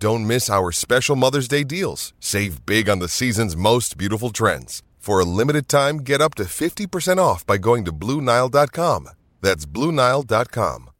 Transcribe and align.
Don't 0.00 0.28
miss 0.28 0.48
our 0.48 0.70
special 0.70 1.16
Mother's 1.16 1.48
Day 1.48 1.64
deals. 1.64 2.12
Save 2.20 2.64
big 2.64 2.88
on 2.88 3.00
the 3.00 3.08
season's 3.08 3.56
most 3.56 3.98
beautiful 3.98 4.30
trends. 4.30 4.84
For 4.96 5.18
a 5.18 5.24
limited 5.24 5.68
time, 5.68 5.98
get 5.98 6.20
up 6.20 6.36
to 6.36 6.44
50% 6.44 7.18
off 7.18 7.44
by 7.44 7.58
going 7.58 7.84
to 7.84 7.92
Bluenile.com. 7.92 9.08
That's 9.40 9.66
Bluenile.com. 9.66 10.90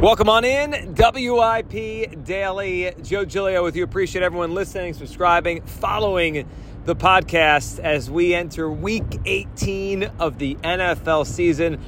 Welcome 0.00 0.30
on 0.30 0.46
in, 0.46 0.94
WIP 0.94 2.24
Daily. 2.24 2.94
Joe 3.02 3.26
Giglio 3.26 3.62
with 3.62 3.76
you. 3.76 3.84
Appreciate 3.84 4.22
everyone 4.22 4.54
listening, 4.54 4.94
subscribing, 4.94 5.60
following 5.60 6.48
the 6.86 6.96
podcast 6.96 7.80
as 7.80 8.10
we 8.10 8.34
enter 8.34 8.70
week 8.70 9.20
18 9.26 10.04
of 10.18 10.38
the 10.38 10.54
NFL 10.54 11.26
season. 11.26 11.78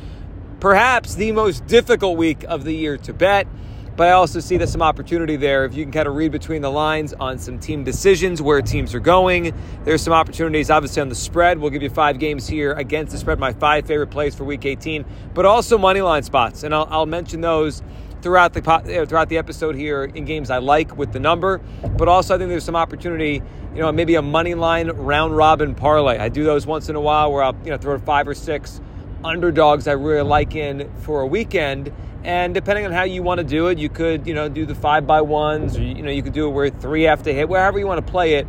Perhaps 0.61 1.15
the 1.15 1.33
most 1.33 1.67
difficult 1.67 2.19
week 2.19 2.45
of 2.45 2.65
the 2.65 2.75
year 2.75 2.99
to 2.99 3.15
bet. 3.15 3.47
But 3.97 4.09
I 4.09 4.13
also 4.13 4.41
see 4.41 4.57
there's 4.57 4.73
some 4.73 4.83
opportunity 4.83 5.37
there. 5.37 5.65
If 5.65 5.75
you 5.75 5.85
can 5.85 5.93
kind 5.93 6.09
of 6.09 6.15
read 6.15 6.33
between 6.33 6.63
the 6.63 6.71
lines 6.71 7.13
on 7.15 7.39
some 7.39 7.59
team 7.59 7.85
decisions, 7.85 8.41
where 8.41 8.63
teams 8.63 8.95
are 8.95 9.01
going, 9.01 9.55
there's 9.85 10.01
some 10.01 10.15
opportunities, 10.15 10.71
obviously, 10.71 11.03
on 11.03 11.09
the 11.11 11.15
spread. 11.15 11.59
We'll 11.59 11.71
give 11.71 11.83
you 11.83 11.91
five 11.91 12.19
games 12.19 12.49
here 12.49 12.73
against 12.73 13.13
the 13.13 13.19
spread, 13.19 13.39
my 13.39 13.53
five 13.53 13.87
favorite 13.87 14.09
plays 14.09 14.35
for 14.35 14.45
week 14.45 14.65
18, 14.65 15.05
but 15.35 15.45
also 15.45 15.77
money 15.77 16.01
line 16.01 16.23
spots. 16.23 16.63
And 16.63 16.75
I'll, 16.75 16.89
I'll 16.91 17.07
mention 17.07 17.43
those 17.43 17.83
throughout 18.23 18.55
the 18.55 18.63
throughout 19.09 19.29
the 19.29 19.37
episode 19.37 19.75
here 19.75 20.05
in 20.05 20.25
games 20.25 20.49
I 20.49 20.59
like 20.59 20.97
with 20.97 21.13
the 21.13 21.21
number, 21.21 21.59
but 21.99 22.09
also 22.09 22.35
I 22.35 22.39
think 22.39 22.49
there's 22.49 22.65
some 22.65 22.77
opportunity, 22.77 23.43
you 23.75 23.81
know, 23.81 23.91
maybe 23.93 24.15
a 24.15 24.23
money 24.23 24.55
line 24.55 24.89
round 24.91 25.37
robin 25.37 25.75
parlay. 25.75 26.19
I 26.19 26.29
do 26.29 26.45
those 26.45 26.65
once 26.65 26.89
in 26.89 26.97
a 26.97 27.01
while 27.01 27.33
where 27.33 27.43
I'll 27.43 27.57
you 27.65 27.71
know 27.71 27.77
throw 27.77 27.99
five 27.99 28.29
or 28.29 28.35
six 28.35 28.81
underdogs 29.25 29.87
I 29.87 29.93
really 29.93 30.23
like 30.23 30.55
in 30.55 30.91
for 31.01 31.21
a 31.21 31.27
weekend 31.27 31.93
and 32.25 32.55
depending 32.55 32.87
on 32.87 32.93
how 32.93 33.03
you 33.03 33.23
want 33.23 33.39
to 33.39 33.45
do 33.45 33.69
it, 33.69 33.79
you 33.79 33.89
could, 33.89 34.27
you 34.27 34.35
know, 34.35 34.49
do 34.49 34.65
the 34.65 34.75
five 34.75 35.07
by 35.07 35.21
ones, 35.21 35.77
or 35.77 35.83
you 35.83 36.03
know, 36.03 36.11
you 36.11 36.23
could 36.23 36.33
do 36.33 36.47
it 36.49 36.51
where 36.51 36.71
three 36.71 37.03
have 37.03 37.23
to 37.25 37.35
hit, 37.35 37.49
wherever 37.49 37.79
you 37.79 37.87
want 37.87 38.05
to 38.05 38.11
play 38.11 38.35
it 38.35 38.47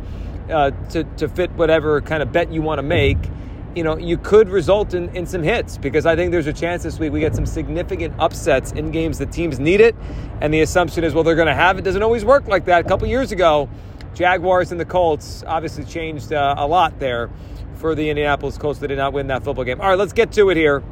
uh, 0.50 0.70
to 0.90 1.04
to 1.16 1.28
fit 1.28 1.50
whatever 1.52 2.00
kind 2.00 2.22
of 2.22 2.32
bet 2.32 2.52
you 2.52 2.62
want 2.62 2.78
to 2.78 2.82
make. 2.82 3.18
You 3.74 3.82
know, 3.82 3.98
you 3.98 4.16
could 4.16 4.48
result 4.48 4.94
in, 4.94 5.08
in 5.16 5.26
some 5.26 5.42
hits 5.42 5.78
because 5.78 6.06
I 6.06 6.14
think 6.14 6.30
there's 6.30 6.46
a 6.46 6.52
chance 6.52 6.84
this 6.84 7.00
week 7.00 7.12
we 7.12 7.18
get 7.18 7.34
some 7.34 7.46
significant 7.46 8.14
upsets 8.20 8.70
in 8.70 8.92
games 8.92 9.18
that 9.18 9.32
teams 9.32 9.58
need 9.58 9.80
it. 9.80 9.96
And 10.40 10.54
the 10.54 10.60
assumption 10.60 11.02
is, 11.02 11.12
well, 11.12 11.24
they're 11.24 11.34
going 11.34 11.48
to 11.48 11.54
have 11.54 11.76
it. 11.76 11.82
Doesn't 11.82 12.02
always 12.02 12.24
work 12.24 12.46
like 12.46 12.66
that. 12.66 12.86
A 12.86 12.88
couple 12.88 13.08
years 13.08 13.32
ago, 13.32 13.68
Jaguars 14.14 14.70
and 14.70 14.80
the 14.80 14.84
Colts 14.84 15.42
obviously 15.44 15.84
changed 15.84 16.32
uh, 16.32 16.54
a 16.56 16.66
lot 16.68 17.00
there 17.00 17.30
for 17.74 17.96
the 17.96 18.08
Indianapolis 18.08 18.56
Colts. 18.58 18.78
They 18.78 18.86
did 18.86 18.98
not 18.98 19.12
win 19.12 19.26
that 19.26 19.42
football 19.42 19.64
game. 19.64 19.80
All 19.80 19.88
right, 19.88 19.98
let's 19.98 20.12
get 20.12 20.30
to 20.32 20.50
it 20.50 20.56
here. 20.56 20.84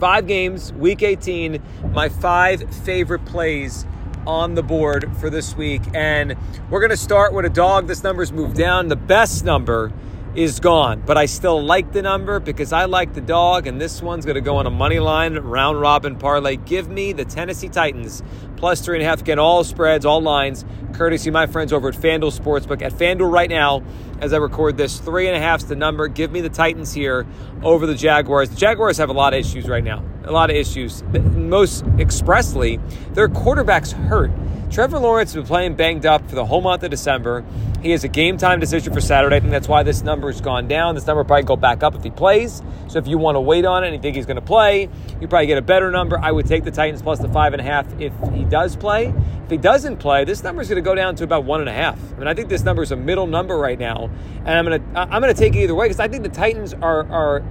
Five 0.00 0.26
games, 0.26 0.72
week 0.72 1.02
18, 1.02 1.62
my 1.92 2.08
five 2.08 2.74
favorite 2.74 3.22
plays 3.26 3.84
on 4.26 4.54
the 4.54 4.62
board 4.62 5.14
for 5.18 5.28
this 5.28 5.54
week. 5.54 5.82
And 5.92 6.36
we're 6.70 6.80
going 6.80 6.88
to 6.88 6.96
start 6.96 7.34
with 7.34 7.44
a 7.44 7.50
dog. 7.50 7.86
This 7.86 8.02
number's 8.02 8.32
moved 8.32 8.56
down. 8.56 8.88
The 8.88 8.96
best 8.96 9.44
number 9.44 9.92
is 10.34 10.60
gone, 10.60 11.02
but 11.04 11.18
I 11.18 11.26
still 11.26 11.62
like 11.62 11.92
the 11.92 12.02
number 12.02 12.38
because 12.38 12.72
I 12.72 12.84
like 12.84 13.14
the 13.14 13.20
dog, 13.20 13.66
and 13.66 13.80
this 13.80 14.00
one's 14.00 14.24
going 14.24 14.36
to 14.36 14.40
go 14.40 14.58
on 14.58 14.66
a 14.66 14.70
money 14.70 15.00
line 15.00 15.36
round 15.36 15.80
robin 15.80 16.16
parlay. 16.16 16.56
Give 16.56 16.88
me 16.88 17.12
the 17.12 17.24
Tennessee 17.24 17.68
Titans 17.68 18.22
plus 18.56 18.80
three 18.80 18.96
and 18.96 19.02
a 19.02 19.08
half. 19.08 19.22
Again, 19.22 19.40
all 19.40 19.64
spreads, 19.64 20.04
all 20.04 20.20
lines, 20.20 20.64
courtesy 20.92 21.30
my 21.30 21.46
friends 21.46 21.72
over 21.72 21.88
at 21.88 21.94
FanDuel 21.94 22.38
Sportsbook. 22.38 22.80
At 22.80 22.92
FanDuel 22.92 23.30
right 23.30 23.50
now, 23.50 23.82
as 24.20 24.32
I 24.32 24.36
record 24.36 24.76
this, 24.76 25.00
three 25.00 25.26
and 25.26 25.36
a 25.36 25.40
half's 25.40 25.64
the 25.64 25.74
number. 25.74 26.06
Give 26.06 26.30
me 26.30 26.40
the 26.40 26.48
Titans 26.48 26.92
here 26.92 27.26
over 27.62 27.86
the 27.86 27.96
Jaguars. 27.96 28.50
The 28.50 28.56
Jaguars 28.56 28.98
have 28.98 29.08
a 29.08 29.14
lot 29.14 29.34
of 29.34 29.40
issues 29.40 29.68
right 29.68 29.82
now, 29.82 30.04
a 30.24 30.30
lot 30.30 30.50
of 30.50 30.56
issues. 30.56 31.02
Most 31.02 31.84
expressly, 31.98 32.78
their 33.14 33.28
quarterback's 33.28 33.92
hurt. 33.92 34.30
Trevor 34.70 35.00
Lawrence 35.00 35.32
has 35.32 35.42
been 35.42 35.48
playing 35.48 35.74
banged 35.74 36.06
up 36.06 36.28
for 36.28 36.36
the 36.36 36.44
whole 36.44 36.60
month 36.60 36.84
of 36.84 36.90
December. 36.90 37.44
He 37.82 37.90
has 37.90 38.04
a 38.04 38.08
game 38.08 38.36
time 38.36 38.60
decision 38.60 38.92
for 38.92 39.00
Saturday. 39.00 39.36
I 39.36 39.40
think 39.40 39.50
that's 39.50 39.66
why 39.66 39.82
this 39.82 40.02
number 40.02 40.30
has 40.30 40.40
gone 40.40 40.68
down. 40.68 40.94
This 40.94 41.06
number 41.08 41.22
will 41.22 41.26
probably 41.26 41.42
go 41.42 41.56
back 41.56 41.82
up 41.82 41.96
if 41.96 42.04
he 42.04 42.10
plays. 42.10 42.62
So 42.86 42.98
if 42.98 43.08
you 43.08 43.18
want 43.18 43.34
to 43.34 43.40
wait 43.40 43.64
on 43.64 43.82
it 43.82 43.88
and 43.88 43.96
you 43.96 44.00
think 44.00 44.14
he's 44.14 44.26
going 44.26 44.36
to 44.36 44.42
play, 44.42 44.88
you 45.20 45.26
probably 45.26 45.48
get 45.48 45.58
a 45.58 45.62
better 45.62 45.90
number. 45.90 46.18
I 46.20 46.30
would 46.30 46.46
take 46.46 46.62
the 46.62 46.70
Titans 46.70 47.02
plus 47.02 47.18
the 47.18 47.28
five 47.28 47.52
and 47.52 47.60
a 47.60 47.64
half 47.64 47.86
if 48.00 48.12
he 48.32 48.44
does 48.44 48.76
play. 48.76 49.12
If 49.44 49.50
he 49.50 49.56
doesn't 49.56 49.96
play, 49.96 50.24
this 50.24 50.44
number 50.44 50.62
is 50.62 50.68
going 50.68 50.82
to 50.82 50.88
go 50.88 50.94
down 50.94 51.16
to 51.16 51.24
about 51.24 51.44
one 51.44 51.58
and 51.58 51.68
a 51.68 51.72
half. 51.72 51.98
I 52.14 52.18
mean, 52.18 52.28
I 52.28 52.34
think 52.34 52.48
this 52.48 52.62
number 52.62 52.84
is 52.84 52.92
a 52.92 52.96
middle 52.96 53.26
number 53.26 53.58
right 53.58 53.78
now, 53.78 54.08
and 54.44 54.50
I'm 54.50 54.64
going 54.64 54.80
to 54.80 54.98
I'm 54.98 55.20
going 55.20 55.34
to 55.34 55.38
take 55.38 55.56
it 55.56 55.62
either 55.64 55.74
way 55.74 55.86
because 55.86 55.98
I 55.98 56.06
think 56.06 56.22
the 56.22 56.28
Titans 56.28 56.74
are 56.74 57.10
are 57.10 57.42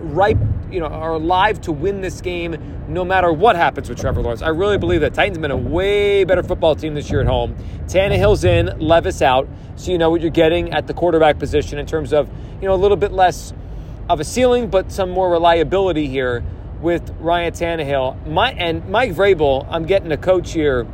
ripe 0.00 0.38
you 0.72 0.80
know, 0.80 0.86
are 0.86 1.14
alive 1.14 1.60
to 1.62 1.72
win 1.72 2.00
this 2.00 2.20
game 2.20 2.56
no 2.88 3.04
matter 3.04 3.32
what 3.32 3.56
happens 3.56 3.88
with 3.88 4.00
Trevor 4.00 4.22
Lawrence. 4.22 4.42
I 4.42 4.48
really 4.48 4.78
believe 4.78 5.00
that 5.02 5.14
Titans 5.14 5.36
have 5.36 5.42
been 5.42 5.50
a 5.50 5.56
way 5.56 6.24
better 6.24 6.42
football 6.42 6.74
team 6.74 6.94
this 6.94 7.10
year 7.10 7.20
at 7.20 7.26
home. 7.26 7.54
Tannehill's 7.86 8.44
in, 8.44 8.78
Levis 8.78 9.22
out, 9.22 9.48
so 9.76 9.92
you 9.92 9.98
know 9.98 10.10
what 10.10 10.20
you're 10.20 10.30
getting 10.30 10.72
at 10.72 10.86
the 10.86 10.94
quarterback 10.94 11.38
position 11.38 11.78
in 11.78 11.86
terms 11.86 12.12
of, 12.12 12.28
you 12.60 12.68
know, 12.68 12.74
a 12.74 12.76
little 12.76 12.96
bit 12.96 13.12
less 13.12 13.52
of 14.08 14.20
a 14.20 14.24
ceiling, 14.24 14.68
but 14.68 14.90
some 14.90 15.10
more 15.10 15.30
reliability 15.30 16.06
here 16.08 16.42
with 16.80 17.14
Ryan 17.20 17.52
Tannehill. 17.52 18.26
My 18.26 18.52
and 18.52 18.88
Mike 18.88 19.12
Vrabel, 19.12 19.66
I'm 19.70 19.86
getting 19.86 20.12
a 20.12 20.16
coach 20.16 20.52
here 20.52 20.86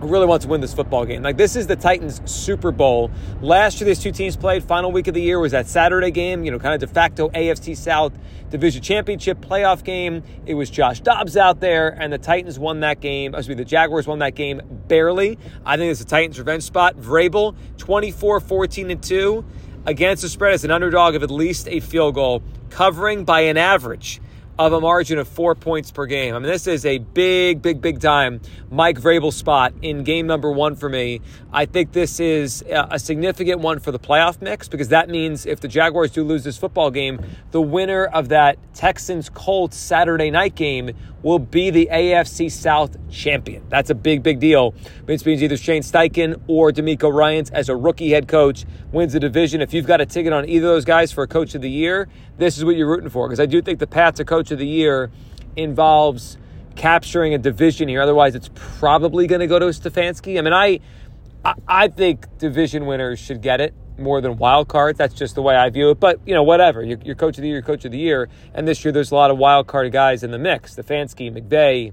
really 0.00 0.26
wants 0.26 0.44
to 0.44 0.50
win 0.50 0.60
this 0.60 0.74
football 0.74 1.04
game. 1.04 1.22
Like 1.22 1.36
this 1.36 1.56
is 1.56 1.66
the 1.66 1.76
Titans 1.76 2.20
Super 2.30 2.70
Bowl. 2.70 3.10
Last 3.40 3.80
year 3.80 3.86
these 3.86 3.98
two 3.98 4.12
teams 4.12 4.36
played. 4.36 4.62
Final 4.64 4.92
week 4.92 5.08
of 5.08 5.14
the 5.14 5.22
year 5.22 5.40
was 5.40 5.52
that 5.52 5.66
Saturday 5.66 6.10
game, 6.10 6.44
you 6.44 6.50
know, 6.50 6.58
kind 6.58 6.74
of 6.74 6.80
de 6.88 6.92
facto 6.92 7.28
AFC 7.30 7.76
South 7.76 8.12
Division 8.50 8.82
Championship 8.82 9.40
playoff 9.40 9.82
game. 9.82 10.22
It 10.46 10.54
was 10.54 10.70
Josh 10.70 11.00
Dobbs 11.00 11.36
out 11.36 11.60
there 11.60 11.88
and 11.88 12.12
the 12.12 12.18
Titans 12.18 12.58
won 12.58 12.80
that 12.80 13.00
game. 13.00 13.34
Excuse 13.34 13.48
me, 13.48 13.54
the 13.54 13.64
Jaguars 13.64 14.06
won 14.06 14.20
that 14.20 14.34
game 14.34 14.60
barely. 14.86 15.38
I 15.64 15.76
think 15.76 15.90
it's 15.90 16.00
a 16.00 16.06
Titans 16.06 16.38
revenge 16.38 16.62
spot. 16.62 16.96
Vrabel 16.96 17.56
24-14 17.76 18.92
and 18.92 19.02
2 19.02 19.44
against 19.86 20.22
the 20.22 20.28
spread 20.28 20.52
as 20.52 20.64
an 20.64 20.70
underdog 20.70 21.14
of 21.14 21.22
at 21.22 21.30
least 21.30 21.66
a 21.68 21.80
field 21.80 22.14
goal, 22.14 22.42
covering 22.70 23.24
by 23.24 23.40
an 23.40 23.56
average 23.56 24.20
of 24.58 24.72
a 24.72 24.80
margin 24.80 25.18
of 25.18 25.28
four 25.28 25.54
points 25.54 25.90
per 25.92 26.04
game. 26.06 26.34
I 26.34 26.38
mean, 26.38 26.48
this 26.48 26.66
is 26.66 26.84
a 26.84 26.98
big, 26.98 27.62
big, 27.62 27.80
big 27.80 28.00
time 28.00 28.40
Mike 28.70 29.00
Vrabel 29.00 29.32
spot 29.32 29.72
in 29.82 30.02
game 30.02 30.26
number 30.26 30.50
one 30.50 30.74
for 30.74 30.88
me. 30.88 31.20
I 31.52 31.66
think 31.66 31.92
this 31.92 32.18
is 32.18 32.64
a 32.68 32.98
significant 32.98 33.60
one 33.60 33.78
for 33.78 33.92
the 33.92 34.00
playoff 34.00 34.42
mix 34.42 34.66
because 34.68 34.88
that 34.88 35.08
means 35.08 35.46
if 35.46 35.60
the 35.60 35.68
Jaguars 35.68 36.10
do 36.10 36.24
lose 36.24 36.42
this 36.42 36.58
football 36.58 36.90
game, 36.90 37.24
the 37.52 37.62
winner 37.62 38.06
of 38.06 38.30
that 38.30 38.58
Texans 38.74 39.30
Colts 39.30 39.76
Saturday 39.76 40.30
night 40.30 40.56
game 40.56 40.90
will 41.22 41.38
be 41.38 41.70
the 41.70 41.88
AFC 41.90 42.50
South 42.50 42.96
champion. 43.10 43.64
That's 43.68 43.90
a 43.90 43.94
big, 43.94 44.22
big 44.22 44.40
deal. 44.40 44.74
Which 45.04 45.24
means 45.24 45.42
either 45.42 45.56
Shane 45.56 45.82
Steichen 45.82 46.40
or 46.46 46.70
DeMeco 46.70 47.12
Ryans 47.12 47.50
as 47.50 47.68
a 47.68 47.76
rookie 47.76 48.10
head 48.10 48.28
coach 48.28 48.64
wins 48.92 49.12
the 49.12 49.20
division. 49.20 49.60
If 49.60 49.74
you've 49.74 49.86
got 49.86 50.00
a 50.00 50.06
ticket 50.06 50.32
on 50.32 50.48
either 50.48 50.68
of 50.68 50.74
those 50.74 50.84
guys 50.84 51.12
for 51.12 51.24
a 51.24 51.28
coach 51.28 51.54
of 51.54 51.62
the 51.62 51.70
year, 51.70 52.08
this 52.36 52.56
is 52.56 52.64
what 52.64 52.76
you're 52.76 52.88
rooting 52.88 53.10
for. 53.10 53.26
Because 53.26 53.40
I 53.40 53.46
do 53.46 53.60
think 53.60 53.78
the 53.78 53.86
path 53.86 54.14
to 54.14 54.24
coach 54.24 54.50
of 54.50 54.58
the 54.58 54.66
year 54.66 55.10
involves 55.56 56.38
capturing 56.76 57.34
a 57.34 57.38
division 57.38 57.88
here. 57.88 58.00
Otherwise, 58.00 58.34
it's 58.34 58.50
probably 58.54 59.26
going 59.26 59.40
to 59.40 59.48
go 59.48 59.58
to 59.58 59.66
Stefanski. 59.66 60.38
I 60.38 60.42
mean, 60.42 60.52
I, 60.52 60.80
I 61.66 61.88
think 61.88 62.38
division 62.38 62.86
winners 62.86 63.18
should 63.18 63.42
get 63.42 63.60
it 63.60 63.74
more 63.98 64.20
than 64.20 64.36
wild 64.36 64.68
cards. 64.68 64.98
That's 64.98 65.14
just 65.14 65.34
the 65.34 65.42
way 65.42 65.54
I 65.54 65.70
view 65.70 65.90
it. 65.90 66.00
But 66.00 66.20
you 66.26 66.34
know, 66.34 66.42
whatever. 66.42 66.82
You're, 66.82 66.98
you're 67.04 67.14
coach 67.14 67.38
of 67.38 67.42
the 67.42 67.48
year, 67.48 67.62
coach 67.62 67.84
of 67.84 67.92
the 67.92 67.98
year. 67.98 68.28
And 68.54 68.66
this 68.66 68.84
year, 68.84 68.92
there's 68.92 69.10
a 69.10 69.14
lot 69.14 69.30
of 69.30 69.38
wild 69.38 69.66
card 69.66 69.90
guys 69.92 70.22
in 70.22 70.30
the 70.30 70.38
mix: 70.38 70.74
The 70.74 70.82
Stefanski, 70.82 71.32
McVay, 71.32 71.92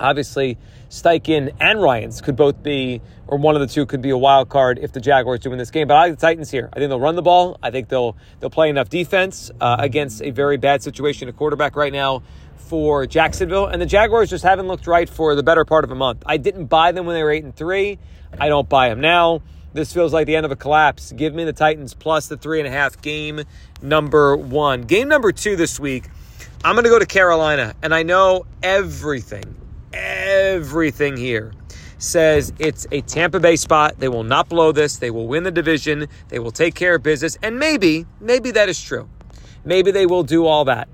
Obviously, 0.00 0.58
Steichen 0.90 1.52
and 1.60 1.82
Ryans 1.82 2.20
could 2.20 2.36
both 2.36 2.62
be, 2.62 3.02
or 3.26 3.38
one 3.38 3.56
of 3.56 3.60
the 3.60 3.66
two 3.66 3.84
could 3.84 4.00
be 4.00 4.10
a 4.10 4.18
wild 4.18 4.48
card 4.48 4.78
if 4.78 4.92
the 4.92 5.00
Jaguars 5.00 5.40
do 5.40 5.50
win 5.50 5.58
this 5.58 5.70
game. 5.70 5.88
But 5.88 5.96
I 5.96 6.02
like 6.04 6.12
the 6.12 6.20
Titans 6.20 6.50
here. 6.50 6.68
I 6.72 6.78
think 6.78 6.88
they'll 6.88 7.00
run 7.00 7.16
the 7.16 7.22
ball. 7.22 7.58
I 7.62 7.70
think 7.70 7.88
they'll 7.88 8.16
they'll 8.40 8.50
play 8.50 8.70
enough 8.70 8.88
defense 8.88 9.50
uh, 9.60 9.76
against 9.78 10.22
a 10.22 10.30
very 10.30 10.56
bad 10.56 10.82
situation 10.82 11.28
at 11.28 11.36
quarterback 11.36 11.74
right 11.74 11.92
now 11.92 12.22
for 12.56 13.06
Jacksonville. 13.06 13.66
And 13.66 13.82
the 13.82 13.86
Jaguars 13.86 14.30
just 14.30 14.44
haven't 14.44 14.68
looked 14.68 14.86
right 14.86 15.08
for 15.08 15.34
the 15.34 15.42
better 15.42 15.64
part 15.64 15.84
of 15.84 15.90
a 15.90 15.96
month. 15.96 16.22
I 16.26 16.36
didn't 16.36 16.66
buy 16.66 16.92
them 16.92 17.06
when 17.06 17.16
they 17.16 17.22
were 17.22 17.30
eight 17.30 17.44
and 17.44 17.54
three. 17.54 17.98
I 18.38 18.48
don't 18.48 18.68
buy 18.68 18.90
them 18.90 19.00
now. 19.00 19.42
This 19.72 19.92
feels 19.92 20.12
like 20.12 20.26
the 20.26 20.36
end 20.36 20.46
of 20.46 20.52
a 20.52 20.56
collapse. 20.56 21.12
Give 21.12 21.34
me 21.34 21.44
the 21.44 21.52
Titans 21.52 21.94
plus 21.94 22.28
the 22.28 22.36
three 22.36 22.58
and 22.58 22.66
a 22.66 22.70
half. 22.70 23.00
Game 23.02 23.42
number 23.82 24.36
one. 24.36 24.82
Game 24.82 25.08
number 25.08 25.32
two 25.32 25.56
this 25.56 25.78
week. 25.78 26.08
I'm 26.64 26.74
going 26.74 26.84
to 26.84 26.90
go 26.90 26.98
to 26.98 27.06
Carolina, 27.06 27.74
and 27.82 27.94
I 27.94 28.02
know 28.02 28.44
everything, 28.62 29.54
everything 29.92 31.16
here 31.16 31.52
says 31.98 32.52
it's 32.58 32.86
a 32.90 33.00
Tampa 33.02 33.40
Bay 33.40 33.56
spot. 33.56 33.98
They 33.98 34.08
will 34.08 34.24
not 34.24 34.48
blow 34.48 34.72
this. 34.72 34.96
They 34.96 35.10
will 35.10 35.26
win 35.26 35.42
the 35.42 35.50
division. 35.50 36.06
They 36.28 36.38
will 36.38 36.50
take 36.50 36.74
care 36.74 36.94
of 36.94 37.02
business. 37.02 37.36
And 37.42 37.58
maybe, 37.58 38.06
maybe 38.20 38.50
that 38.52 38.68
is 38.68 38.80
true. 38.80 39.08
Maybe 39.64 39.90
they 39.90 40.06
will 40.06 40.22
do 40.22 40.46
all 40.46 40.64
that. 40.64 40.88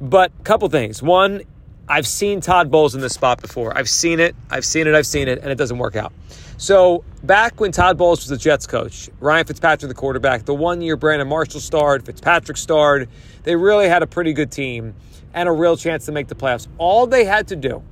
But 0.00 0.32
a 0.38 0.42
couple 0.42 0.68
things. 0.68 1.02
One, 1.02 1.42
I've 1.88 2.06
seen 2.06 2.40
Todd 2.40 2.70
Bowles 2.70 2.94
in 2.94 3.00
this 3.00 3.14
spot 3.14 3.40
before. 3.40 3.76
I've 3.76 3.88
seen 3.88 4.20
it, 4.20 4.36
I've 4.50 4.64
seen 4.64 4.86
it, 4.86 4.94
I've 4.94 5.06
seen 5.06 5.26
it, 5.26 5.38
and 5.38 5.50
it 5.50 5.56
doesn't 5.56 5.78
work 5.78 5.96
out. 5.96 6.12
So 6.58 7.04
back 7.22 7.60
when 7.60 7.72
Todd 7.72 7.96
Bowles 7.96 8.20
was 8.20 8.28
the 8.28 8.36
Jets 8.36 8.66
coach, 8.66 9.08
Ryan 9.20 9.46
Fitzpatrick 9.46 9.88
the 9.88 9.94
quarterback, 9.94 10.44
the 10.44 10.54
one 10.54 10.80
year 10.80 10.96
Brandon 10.96 11.28
Marshall 11.28 11.60
starred, 11.60 12.04
Fitzpatrick 12.04 12.56
starred, 12.56 13.08
they 13.44 13.56
really 13.56 13.88
had 13.88 14.02
a 14.02 14.06
pretty 14.06 14.32
good 14.32 14.50
team 14.50 14.94
and 15.32 15.48
a 15.48 15.52
real 15.52 15.76
chance 15.76 16.04
to 16.06 16.12
make 16.12 16.28
the 16.28 16.34
playoffs. 16.34 16.66
All 16.78 17.06
they 17.06 17.24
had 17.24 17.48
to 17.48 17.56
do 17.56 17.82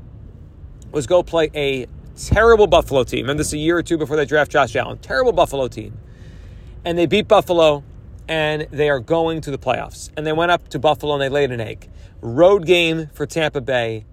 was 0.93 1.07
go 1.07 1.23
play 1.23 1.51
a 1.55 1.87
terrible 2.17 2.67
Buffalo 2.67 3.05
team. 3.05 3.29
And 3.31 3.39
this 3.39 3.49
is 3.49 3.55
a 3.55 3.59
year 3.59 3.77
or 3.79 3.83
two 3.83 3.99
before 3.99 4.17
they 4.17 4.25
draft 4.25 4.51
Josh 4.51 4.75
Allen. 4.77 4.99
Terrible 4.99 5.33
Buffalo 5.33 5.69
team. 5.69 5.97
And 6.85 6.99
they 6.99 7.07
beat 7.07 7.29
Buffalo 7.29 7.85
and 8.29 8.67
they 8.71 8.89
are 8.89 9.01
going 9.01 9.41
to 9.43 9.51
the 9.51 9.59
playoffs. 9.59 10.11
And 10.17 10.27
they 10.27 10.33
went 10.33 10.51
up 10.51 10.69
to 10.69 10.79
Buffalo 10.79 11.15
and 11.15 11.23
they 11.23 11.29
laid 11.29 11.51
an 11.51 11.61
egg. 11.61 11.89
Road 12.21 12.67
game 12.67 13.09
for 13.13 13.27
Tampa 13.27 13.61
Bay 13.61 14.05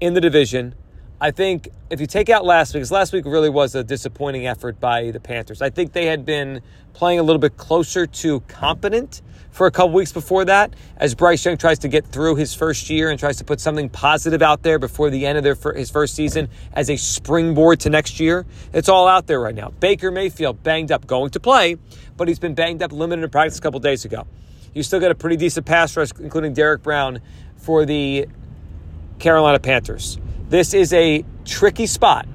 in 0.00 0.14
the 0.14 0.20
division. 0.20 0.74
I 1.20 1.32
think 1.32 1.68
if 1.90 2.00
you 2.00 2.06
take 2.06 2.28
out 2.28 2.44
last 2.44 2.72
week, 2.72 2.80
because 2.80 2.92
last 2.92 3.12
week 3.12 3.24
really 3.24 3.50
was 3.50 3.74
a 3.74 3.82
disappointing 3.82 4.46
effort 4.46 4.78
by 4.78 5.10
the 5.10 5.20
Panthers. 5.20 5.60
I 5.60 5.70
think 5.70 5.92
they 5.92 6.06
had 6.06 6.24
been 6.24 6.62
playing 6.92 7.18
a 7.18 7.22
little 7.22 7.40
bit 7.40 7.56
closer 7.56 8.06
to 8.06 8.40
competent 8.40 9.22
for 9.50 9.66
a 9.66 9.70
couple 9.70 9.92
weeks 9.92 10.12
before 10.12 10.44
that, 10.44 10.74
as 10.96 11.14
Bryce 11.14 11.44
Young 11.44 11.56
tries 11.56 11.80
to 11.80 11.88
get 11.88 12.06
through 12.06 12.36
his 12.36 12.54
first 12.54 12.90
year 12.90 13.10
and 13.10 13.18
tries 13.18 13.38
to 13.38 13.44
put 13.44 13.60
something 13.60 13.88
positive 13.88 14.42
out 14.42 14.62
there 14.62 14.78
before 14.78 15.10
the 15.10 15.26
end 15.26 15.38
of 15.38 15.44
their, 15.44 15.74
his 15.74 15.90
first 15.90 16.14
season 16.14 16.48
as 16.72 16.88
a 16.90 16.96
springboard 16.96 17.80
to 17.80 17.90
next 17.90 18.20
year. 18.20 18.46
It's 18.72 18.88
all 18.88 19.08
out 19.08 19.26
there 19.26 19.40
right 19.40 19.54
now. 19.54 19.70
Baker 19.80 20.10
Mayfield 20.10 20.62
banged 20.62 20.92
up, 20.92 21.06
going 21.06 21.30
to 21.30 21.40
play, 21.40 21.76
but 22.16 22.28
he's 22.28 22.38
been 22.38 22.54
banged 22.54 22.82
up, 22.82 22.92
limited 22.92 23.24
in 23.24 23.30
practice 23.30 23.58
a 23.58 23.62
couple 23.62 23.80
days 23.80 24.04
ago. 24.04 24.26
You 24.74 24.82
still 24.82 25.00
got 25.00 25.10
a 25.10 25.14
pretty 25.14 25.36
decent 25.36 25.66
pass 25.66 25.96
rush, 25.96 26.10
including 26.20 26.52
Derrick 26.52 26.82
Brown, 26.82 27.20
for 27.56 27.84
the 27.84 28.28
Carolina 29.18 29.58
Panthers. 29.58 30.18
This 30.48 30.72
is 30.72 30.92
a 30.92 31.24
tricky 31.44 31.86
spot 31.86 32.26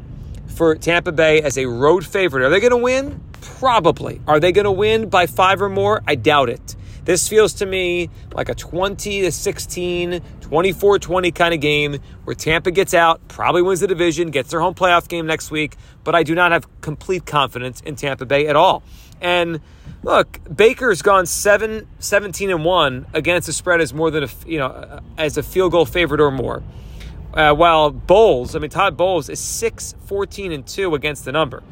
for 0.48 0.76
Tampa 0.76 1.12
Bay 1.12 1.42
as 1.42 1.58
a 1.58 1.66
road 1.66 2.06
favorite. 2.06 2.46
Are 2.46 2.50
they 2.50 2.60
going 2.60 2.72
to 2.72 2.78
win? 2.78 3.22
Probably. 3.42 4.22
Are 4.28 4.40
they 4.40 4.52
going 4.52 4.66
to 4.66 4.72
win 4.72 5.10
by 5.10 5.26
five 5.26 5.62
or 5.62 5.70
more? 5.70 6.02
I 6.06 6.16
doubt 6.16 6.50
it. 6.50 6.76
This 7.06 7.28
feels 7.28 7.54
to 7.56 7.66
me 7.66 8.10
like 8.34 8.48
a 8.48 8.56
20 8.56 9.22
to 9.24 9.32
16, 9.32 10.22
24 10.42 11.00
20 11.00 11.32
kind 11.32 11.54
of 11.54 11.60
game 11.60 12.00
where 12.24 12.36
Tampa 12.36 12.72
gets 12.72 12.94
out, 12.94 13.28
probably 13.28 13.62
wins 13.62 13.82
the 13.82 13.88
division, 13.88 14.32
gets 14.32 14.52
their 14.52 14.62
home 14.62 14.74
playoff 14.74 15.10
game 15.10 15.26
next 15.26 15.52
week, 15.52 15.76
but 16.04 16.16
I 16.16 16.24
do 16.24 16.34
not 16.34 16.52
have 16.54 16.66
complete 16.82 17.26
confidence 17.26 17.82
in 17.82 17.96
Tampa 17.96 18.26
Bay 18.26 18.48
at 18.48 18.56
all. 18.56 18.84
And 19.20 19.60
look, 20.02 20.40
Baker's 20.54 21.02
gone 21.02 21.26
7 21.26 21.88
17 22.00 22.50
and 22.50 22.64
1 22.64 23.06
against 23.14 23.48
the 23.48 23.54
spread 23.54 23.82
as 23.82 23.94
more 23.94 24.10
than 24.10 24.24
a, 24.24 24.30
you 24.46 24.60
know, 24.60 25.02
as 25.18 25.38
a 25.38 25.44
field 25.44 25.74
goal 25.74 25.86
favorite 25.86 26.22
or 26.22 26.32
more. 26.32 26.64
Uh, 27.34 27.54
while 27.54 27.90
Bowles, 27.90 28.56
I 28.56 28.60
mean 28.60 28.70
Todd 28.70 28.96
Bowles 28.96 29.28
is 29.28 29.40
6 29.40 29.96
14 30.06 30.52
and 30.54 30.66
2 30.66 30.96
against 30.96 31.26
the 31.26 31.34
number. 31.34 31.64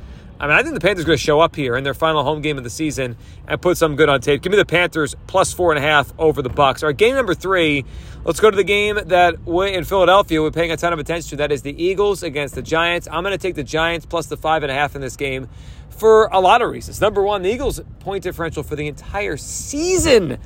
I 0.42 0.48
mean, 0.48 0.58
I 0.58 0.64
think 0.64 0.74
the 0.74 0.80
Panthers 0.80 1.04
are 1.04 1.06
going 1.06 1.20
to 1.20 1.24
show 1.24 1.40
up 1.40 1.56
here 1.56 1.78
in 1.78 1.84
their 1.84 1.94
final 1.94 2.24
home 2.24 2.42
game 2.42 2.58
of 2.58 2.64
the 2.64 2.70
season 2.72 3.16
and 3.48 3.62
put 3.62 3.78
some 3.78 3.96
good 3.96 4.10
on 4.10 4.22
tape. 4.22 4.42
Give 4.42 4.50
me 4.50 4.58
the 4.58 4.66
Panthers 4.66 5.14
plus 5.28 5.54
four 5.54 5.72
and 5.72 5.78
a 5.78 5.88
half 5.88 6.12
over 6.18 6.42
the 6.42 6.50
Bucs. 6.50 6.82
All 6.82 6.88
right, 6.90 6.98
game 6.98 7.14
number 7.14 7.36
three. 7.36 7.86
Let's 8.26 8.40
go 8.40 8.50
to 8.50 8.58
the 8.58 8.64
game 8.64 8.98
that 9.06 9.36
in 9.46 9.84
Philadelphia 9.84 10.42
we're 10.42 10.50
paying 10.50 10.72
a 10.72 10.78
ton 10.78 10.94
of 10.94 11.00
attention 11.00 11.30
to. 11.30 11.36
That 11.36 11.52
is 11.52 11.62
the 11.62 11.80
Eagles 11.80 12.24
against 12.24 12.56
the 12.56 12.64
Giants. 12.64 13.08
I'm 13.12 13.22
going 13.22 13.34
to 13.34 13.38
take 13.38 13.54
the 13.54 13.64
Giants 13.64 14.08
plus 14.08 14.26
the 14.26 14.36
five 14.36 14.64
and 14.64 14.72
a 14.72 14.74
half 14.74 14.96
in 14.96 15.02
this 15.02 15.16
game 15.16 15.48
for 15.92 16.26
a 16.32 16.40
lot 16.40 16.64
of 16.64 16.72
reasons. 16.72 17.00
Number 17.00 17.22
one, 17.22 17.44
the 17.44 17.52
Eagles' 17.52 17.80
point 18.00 18.24
differential 18.24 18.64
for 18.64 18.76
the 18.76 18.88
entire 18.88 19.38
season 19.38 20.40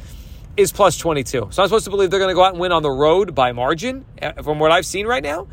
is 0.57 0.73
plus 0.73 0.97
22. 0.97 1.47
So 1.51 1.63
I'm 1.63 1.69
supposed 1.69 1.85
to 1.85 1.91
believe 1.91 2.11
they're 2.11 2.19
going 2.19 2.31
to 2.31 2.35
go 2.35 2.43
out 2.43 2.51
and 2.51 2.59
win 2.59 2.73
on 2.73 2.83
the 2.83 2.91
road 2.91 3.33
by 3.33 3.53
margin 3.53 4.03
eh, 4.17 4.33
from 4.41 4.59
what 4.59 4.73
I've 4.73 4.85
seen 4.85 5.07
right 5.07 5.23
now. 5.23 5.47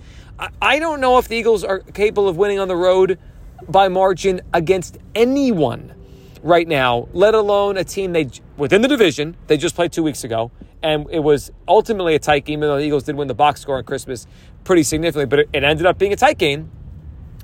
I 0.60 0.80
don't 0.80 1.00
know 1.00 1.18
if 1.18 1.28
the 1.28 1.36
Eagles 1.36 1.62
are 1.62 1.78
capable 1.78 2.26
of 2.26 2.36
winning 2.36 2.58
on 2.58 2.66
the 2.66 2.74
road 2.74 3.20
by 3.68 3.88
margin 3.88 4.40
against 4.52 4.98
anyone 5.14 5.94
right 6.42 6.66
now, 6.66 7.08
let 7.12 7.34
alone 7.34 7.76
a 7.76 7.84
team 7.84 8.12
they 8.12 8.28
within 8.56 8.82
the 8.82 8.88
division 8.88 9.36
they 9.46 9.56
just 9.56 9.74
played 9.74 9.92
two 9.92 10.02
weeks 10.02 10.24
ago, 10.24 10.50
and 10.82 11.06
it 11.10 11.20
was 11.20 11.50
ultimately 11.68 12.14
a 12.14 12.18
tight 12.18 12.44
game. 12.44 12.60
Even 12.60 12.68
though 12.68 12.78
the 12.78 12.84
Eagles 12.84 13.04
did 13.04 13.16
win 13.16 13.28
the 13.28 13.34
box 13.34 13.60
score 13.60 13.78
on 13.78 13.84
Christmas 13.84 14.26
pretty 14.64 14.82
significantly, 14.82 15.26
but 15.26 15.40
it 15.52 15.64
ended 15.64 15.86
up 15.86 15.98
being 15.98 16.12
a 16.12 16.16
tight 16.16 16.38
game. 16.38 16.70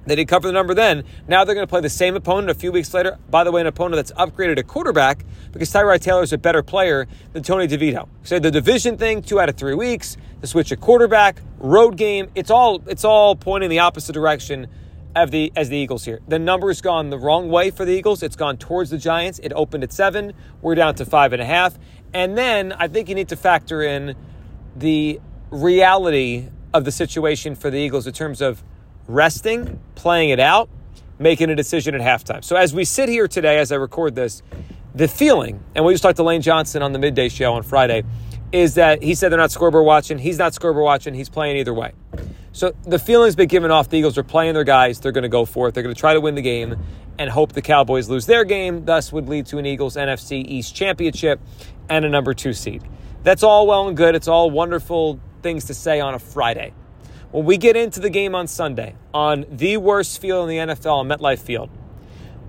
They 0.06 0.16
did 0.16 0.26
cover 0.26 0.48
the 0.48 0.54
number 0.54 0.72
then. 0.72 1.04
Now 1.26 1.44
they're 1.44 1.54
going 1.54 1.66
to 1.66 1.70
play 1.70 1.82
the 1.82 1.90
same 1.90 2.16
opponent 2.16 2.48
a 2.48 2.54
few 2.54 2.72
weeks 2.72 2.94
later. 2.94 3.18
By 3.30 3.44
the 3.44 3.52
way, 3.52 3.60
an 3.60 3.66
opponent 3.66 3.96
that's 3.96 4.12
upgraded 4.12 4.58
a 4.58 4.62
quarterback 4.62 5.22
because 5.52 5.70
Tyrod 5.70 6.00
Taylor 6.00 6.22
is 6.22 6.32
a 6.32 6.38
better 6.38 6.62
player 6.62 7.06
than 7.34 7.42
Tommy 7.42 7.68
DeVito. 7.68 8.08
So 8.22 8.38
the 8.38 8.50
division 8.50 8.96
thing, 8.96 9.20
two 9.20 9.38
out 9.38 9.50
of 9.50 9.56
three 9.56 9.74
weeks, 9.74 10.16
the 10.40 10.46
switch 10.46 10.72
of 10.72 10.80
quarterback, 10.80 11.42
road 11.58 11.98
game. 11.98 12.30
It's 12.34 12.50
all 12.50 12.82
it's 12.86 13.04
all 13.04 13.36
pointing 13.36 13.68
the 13.68 13.80
opposite 13.80 14.14
direction 14.14 14.68
of 15.22 15.30
the 15.30 15.52
as 15.56 15.68
the 15.68 15.76
Eagles 15.76 16.04
here. 16.04 16.20
The 16.28 16.38
number's 16.38 16.80
gone 16.80 17.10
the 17.10 17.18
wrong 17.18 17.48
way 17.48 17.70
for 17.70 17.84
the 17.84 17.92
Eagles. 17.92 18.22
It's 18.22 18.36
gone 18.36 18.56
towards 18.56 18.90
the 18.90 18.98
Giants. 18.98 19.38
It 19.40 19.52
opened 19.54 19.84
at 19.84 19.92
seven. 19.92 20.32
We're 20.62 20.74
down 20.74 20.94
to 20.96 21.04
five 21.04 21.32
and 21.32 21.42
a 21.42 21.44
half. 21.44 21.78
And 22.14 22.36
then 22.36 22.72
I 22.72 22.88
think 22.88 23.08
you 23.08 23.14
need 23.14 23.28
to 23.28 23.36
factor 23.36 23.82
in 23.82 24.14
the 24.76 25.20
reality 25.50 26.48
of 26.72 26.84
the 26.84 26.92
situation 26.92 27.54
for 27.54 27.70
the 27.70 27.78
Eagles 27.78 28.06
in 28.06 28.12
terms 28.12 28.40
of 28.40 28.62
resting, 29.06 29.80
playing 29.94 30.30
it 30.30 30.40
out, 30.40 30.68
making 31.18 31.50
a 31.50 31.56
decision 31.56 31.94
at 31.94 32.00
halftime. 32.00 32.44
So 32.44 32.56
as 32.56 32.74
we 32.74 32.84
sit 32.84 33.08
here 33.08 33.26
today, 33.28 33.58
as 33.58 33.72
I 33.72 33.76
record 33.76 34.14
this, 34.14 34.42
the 34.94 35.08
feeling, 35.08 35.62
and 35.74 35.84
we 35.84 35.92
just 35.92 36.02
talked 36.02 36.16
to 36.16 36.22
Lane 36.22 36.42
Johnson 36.42 36.82
on 36.82 36.92
the 36.92 36.98
midday 36.98 37.28
show 37.28 37.54
on 37.54 37.62
Friday, 37.62 38.04
is 38.52 38.74
that 38.74 39.02
he 39.02 39.14
said 39.14 39.30
they're 39.30 39.38
not 39.38 39.50
scoreboard 39.50 39.84
watching. 39.84 40.18
He's 40.18 40.38
not 40.38 40.54
scoreboard 40.54 40.84
watching. 40.84 41.14
He's 41.14 41.28
playing 41.28 41.56
either 41.58 41.74
way. 41.74 41.92
So 42.58 42.74
the 42.82 42.98
feeling's 42.98 43.36
been 43.36 43.46
given 43.46 43.70
off. 43.70 43.88
The 43.88 43.98
Eagles 43.98 44.18
are 44.18 44.24
playing 44.24 44.54
their 44.54 44.64
guys. 44.64 44.98
They're 44.98 45.12
going 45.12 45.22
to 45.22 45.28
go 45.28 45.44
for 45.44 45.68
it. 45.68 45.74
They're 45.74 45.82
going 45.84 45.94
to 45.94 46.00
try 46.00 46.14
to 46.14 46.20
win 46.20 46.34
the 46.34 46.42
game 46.42 46.74
and 47.16 47.30
hope 47.30 47.52
the 47.52 47.62
Cowboys 47.62 48.08
lose 48.08 48.26
their 48.26 48.44
game. 48.44 48.84
Thus, 48.84 49.12
would 49.12 49.28
lead 49.28 49.46
to 49.46 49.58
an 49.58 49.64
Eagles 49.64 49.94
NFC 49.94 50.44
East 50.44 50.74
championship 50.74 51.38
and 51.88 52.04
a 52.04 52.08
number 52.08 52.34
two 52.34 52.52
seed. 52.52 52.82
That's 53.22 53.44
all 53.44 53.68
well 53.68 53.86
and 53.86 53.96
good. 53.96 54.16
It's 54.16 54.26
all 54.26 54.50
wonderful 54.50 55.20
things 55.40 55.66
to 55.66 55.74
say 55.74 56.00
on 56.00 56.14
a 56.14 56.18
Friday. 56.18 56.72
When 57.30 57.44
we 57.44 57.58
get 57.58 57.76
into 57.76 58.00
the 58.00 58.10
game 58.10 58.34
on 58.34 58.48
Sunday, 58.48 58.96
on 59.14 59.46
the 59.48 59.76
worst 59.76 60.20
field 60.20 60.50
in 60.50 60.66
the 60.66 60.74
NFL, 60.74 60.94
on 60.94 61.08
MetLife 61.08 61.38
Field, 61.38 61.70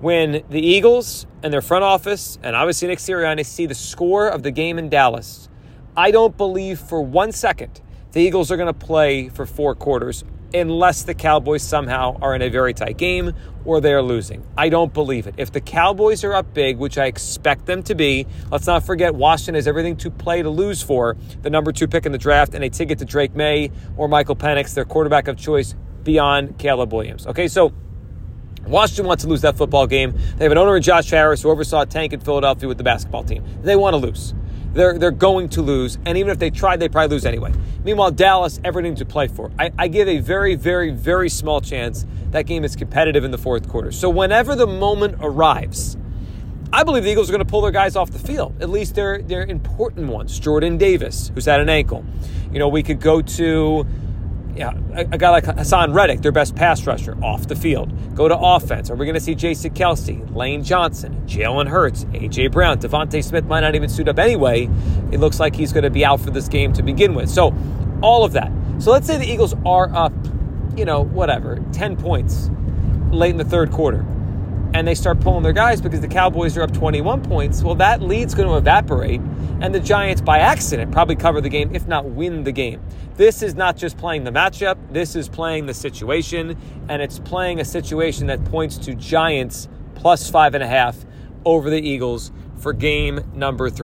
when 0.00 0.42
the 0.50 0.60
Eagles 0.60 1.24
and 1.44 1.52
their 1.52 1.62
front 1.62 1.84
office, 1.84 2.36
and 2.42 2.56
obviously 2.56 2.88
Nick 2.88 2.98
Sirianni, 2.98 3.46
see 3.46 3.66
the 3.66 3.76
score 3.76 4.26
of 4.26 4.42
the 4.42 4.50
game 4.50 4.76
in 4.76 4.88
Dallas, 4.88 5.48
I 5.96 6.10
don't 6.10 6.36
believe 6.36 6.80
for 6.80 7.00
one 7.00 7.30
second 7.30 7.80
the 8.12 8.20
Eagles 8.20 8.50
are 8.50 8.56
going 8.56 8.72
to 8.72 8.86
play 8.86 9.28
for 9.28 9.46
four 9.46 9.74
quarters 9.74 10.24
unless 10.52 11.04
the 11.04 11.14
Cowboys 11.14 11.62
somehow 11.62 12.18
are 12.20 12.34
in 12.34 12.42
a 12.42 12.48
very 12.48 12.74
tight 12.74 12.96
game 12.96 13.32
or 13.64 13.80
they're 13.80 14.02
losing. 14.02 14.44
I 14.56 14.68
don't 14.68 14.92
believe 14.92 15.26
it. 15.26 15.34
If 15.36 15.52
the 15.52 15.60
Cowboys 15.60 16.24
are 16.24 16.34
up 16.34 16.52
big, 16.54 16.78
which 16.78 16.98
I 16.98 17.06
expect 17.06 17.66
them 17.66 17.82
to 17.84 17.94
be, 17.94 18.26
let's 18.50 18.66
not 18.66 18.84
forget 18.84 19.14
Washington 19.14 19.54
has 19.54 19.68
everything 19.68 19.96
to 19.98 20.10
play 20.10 20.42
to 20.42 20.50
lose 20.50 20.82
for 20.82 21.16
the 21.42 21.50
number 21.50 21.72
two 21.72 21.86
pick 21.86 22.06
in 22.06 22.12
the 22.12 22.18
draft 22.18 22.54
and 22.54 22.64
a 22.64 22.70
ticket 22.70 22.98
to 22.98 23.04
Drake 23.04 23.34
Maye 23.34 23.70
or 23.96 24.08
Michael 24.08 24.36
Penix, 24.36 24.74
their 24.74 24.84
quarterback 24.84 25.28
of 25.28 25.36
choice 25.36 25.74
beyond 26.02 26.58
Caleb 26.58 26.92
Williams. 26.92 27.26
Okay, 27.26 27.48
so 27.48 27.72
Washington 28.66 29.06
wants 29.06 29.24
to 29.24 29.28
lose 29.28 29.42
that 29.42 29.56
football 29.56 29.86
game. 29.86 30.14
They 30.36 30.44
have 30.44 30.52
an 30.52 30.58
owner 30.58 30.76
in 30.76 30.82
Josh 30.82 31.10
Harris 31.10 31.42
who 31.42 31.50
oversaw 31.50 31.82
a 31.82 31.86
tank 31.86 32.12
in 32.12 32.20
Philadelphia 32.20 32.68
with 32.68 32.78
the 32.78 32.84
basketball 32.84 33.24
team. 33.24 33.44
They 33.62 33.76
want 33.76 33.94
to 33.94 33.98
lose 33.98 34.34
they're 34.72 34.98
they're 34.98 35.10
going 35.10 35.48
to 35.50 35.62
lose, 35.62 35.98
and 36.06 36.16
even 36.16 36.30
if 36.30 36.38
they 36.38 36.50
tried, 36.50 36.80
they 36.80 36.88
probably 36.88 37.14
lose 37.16 37.26
anyway. 37.26 37.52
Meanwhile, 37.84 38.12
Dallas, 38.12 38.60
everything 38.62 38.94
to 38.96 39.04
play 39.04 39.26
for. 39.26 39.50
I, 39.58 39.70
I 39.78 39.88
give 39.88 40.06
a 40.08 40.18
very, 40.18 40.54
very, 40.54 40.90
very 40.90 41.28
small 41.28 41.60
chance 41.60 42.06
that 42.30 42.42
game 42.46 42.64
is 42.64 42.76
competitive 42.76 43.24
in 43.24 43.30
the 43.30 43.38
fourth 43.38 43.68
quarter. 43.68 43.90
So 43.90 44.08
whenever 44.10 44.54
the 44.54 44.66
moment 44.66 45.16
arrives, 45.20 45.96
I 46.72 46.84
believe 46.84 47.02
the 47.02 47.10
Eagles 47.10 47.28
are 47.28 47.32
going 47.32 47.44
to 47.44 47.50
pull 47.50 47.62
their 47.62 47.72
guys 47.72 47.96
off 47.96 48.10
the 48.10 48.18
field. 48.18 48.54
At 48.62 48.70
least 48.70 48.94
they're 48.94 49.22
they're 49.22 49.44
important 49.44 50.08
ones. 50.08 50.38
Jordan 50.38 50.78
Davis, 50.78 51.32
who's 51.34 51.46
had 51.46 51.60
an 51.60 51.68
ankle. 51.68 52.04
You 52.52 52.58
know, 52.58 52.68
we 52.68 52.82
could 52.82 53.00
go 53.00 53.22
to 53.22 53.86
yeah, 54.56 54.72
a, 54.92 55.00
a, 55.12 55.18
guy 55.18 55.30
like 55.30 55.44
Haason 55.44 55.94
Reddick, 55.94 56.22
their 56.22 56.32
best 56.32 56.54
pass 56.54 56.86
rusher, 56.86 57.16
off 57.22 57.46
the 57.48 57.56
field. 57.56 57.92
Go 58.14 58.28
to 58.28 58.36
offense. 58.36 58.90
Are 58.90 58.94
we 58.94 59.06
going 59.06 59.14
to 59.14 59.20
see 59.20 59.34
Jason 59.34 59.72
Kelce, 59.72 60.34
Lane 60.34 60.62
Johnson, 60.62 61.22
Jalen 61.26 61.68
Hurts, 61.68 62.06
A.J. 62.14 62.48
Brown, 62.48 62.78
DeVonta 62.78 63.22
Smith 63.22 63.44
might 63.44 63.60
not 63.60 63.74
even 63.74 63.88
suit 63.88 64.08
up 64.08 64.18
anyway. 64.18 64.68
It 65.12 65.20
looks 65.20 65.40
like 65.40 65.54
he's 65.54 65.72
going 65.72 65.84
to 65.84 65.90
be 65.90 66.04
out 66.04 66.20
for 66.20 66.30
this 66.30 66.48
game 66.48 66.72
to 66.74 66.82
begin 66.82 67.14
with. 67.14 67.28
So, 67.30 67.54
all 68.02 68.24
of 68.24 68.32
that. 68.32 68.50
So, 68.78 68.90
let's 68.90 69.06
say 69.06 69.16
the 69.18 69.30
Eagles 69.30 69.54
are 69.64 69.92
up, 69.94 70.12
you 70.76 70.84
know, 70.84 71.02
whatever, 71.02 71.62
10 71.72 71.96
points 71.96 72.50
late 73.10 73.30
in 73.30 73.36
the 73.36 73.44
third 73.44 73.70
quarter 73.70 74.04
and 74.74 74.86
they 74.86 74.94
start 74.94 75.20
pulling 75.20 75.42
their 75.42 75.52
guys 75.52 75.80
because 75.80 76.00
the 76.00 76.08
Cowboys 76.08 76.56
are 76.56 76.62
up 76.62 76.72
21 76.72 77.22
points, 77.22 77.62
well, 77.62 77.74
that 77.76 78.00
lead's 78.02 78.34
going 78.34 78.48
to 78.48 78.56
evaporate, 78.56 79.20
and 79.60 79.74
the 79.74 79.80
Giants, 79.80 80.20
by 80.20 80.38
accident, 80.38 80.92
probably 80.92 81.16
cover 81.16 81.40
the 81.40 81.48
game, 81.48 81.74
if 81.74 81.86
not 81.86 82.04
win 82.04 82.44
the 82.44 82.52
game. 82.52 82.80
This 83.16 83.42
is 83.42 83.54
not 83.54 83.76
just 83.76 83.98
playing 83.98 84.24
the 84.24 84.30
matchup, 84.30 84.78
this 84.90 85.16
is 85.16 85.28
playing 85.28 85.66
the 85.66 85.74
situation, 85.74 86.56
and 86.88 87.02
it's 87.02 87.18
playing 87.18 87.60
a 87.60 87.64
situation 87.64 88.26
that 88.28 88.44
points 88.46 88.78
to 88.78 88.94
Giants 88.94 89.68
plus 89.94 90.30
five 90.30 90.54
and 90.54 90.62
a 90.62 90.68
half 90.68 91.04
over 91.44 91.68
the 91.68 91.80
Eagles 91.80 92.32
for 92.56 92.72
game 92.72 93.20
number 93.34 93.70
three. 93.70 93.89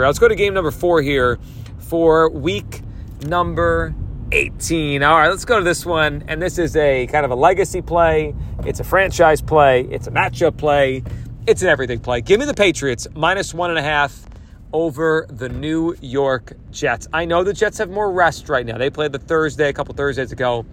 Let's 0.00 0.20
go 0.20 0.28
to 0.28 0.36
game 0.36 0.54
number 0.54 0.70
four 0.70 1.02
here 1.02 1.40
for 1.80 2.30
week 2.30 2.82
number 3.22 3.96
18. 4.30 5.02
All 5.02 5.18
right, 5.18 5.26
let's 5.26 5.44
go 5.44 5.58
to 5.58 5.64
this 5.64 5.84
one. 5.84 6.22
And 6.28 6.40
this 6.40 6.56
is 6.56 6.76
a 6.76 7.08
kind 7.08 7.24
of 7.24 7.32
a 7.32 7.34
legacy 7.34 7.82
play. 7.82 8.32
It's 8.64 8.78
a 8.78 8.84
franchise 8.84 9.42
play. 9.42 9.88
It's 9.90 10.06
a 10.06 10.12
matchup 10.12 10.56
play. 10.56 11.02
It's 11.48 11.62
an 11.62 11.68
everything 11.68 11.98
play. 11.98 12.20
Give 12.20 12.38
me 12.38 12.46
the 12.46 12.54
Patriots 12.54 13.08
minus 13.12 13.52
one 13.52 13.70
and 13.70 13.78
a 13.80 13.82
half 13.82 14.24
over 14.72 15.26
the 15.30 15.48
New 15.48 15.96
York 16.00 16.52
Jets. 16.70 17.08
I 17.12 17.24
know 17.24 17.42
the 17.42 17.52
Jets 17.52 17.78
have 17.78 17.90
more 17.90 18.12
rest 18.12 18.48
right 18.48 18.64
now. 18.64 18.78
They 18.78 18.90
played 18.90 19.10
the 19.10 19.18
Thursday, 19.18 19.68
a 19.68 19.72
couple 19.72 19.96
Thursdays 19.96 20.30
ago, 20.30 20.64